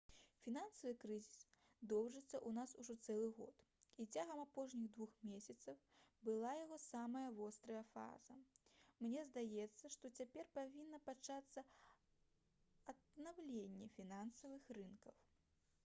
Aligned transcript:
«фінансавы 0.43 0.91
крызіс 1.01 1.41
доўжыцца 1.89 2.21
ў 2.21 2.49
нас 2.57 2.71
ужо 2.83 2.95
цэлы 3.09 3.27
год 3.39 3.59
і 4.03 4.07
цягам 4.17 4.39
апошніх 4.45 4.87
двух 4.95 5.11
месяцаў 5.33 5.77
была 6.31 6.55
яго 6.61 6.79
самая 6.85 7.23
вострая 7.41 7.83
фаза. 7.93 8.39
мне 9.05 9.27
здаецца 9.29 9.93
што 9.99 10.13
цяпер 10.23 10.51
павінна 10.57 11.03
пачацца 11.11 11.67
аднаўленне 12.97 13.91
фінансавых 14.01 14.75
рынкаў» 14.81 15.15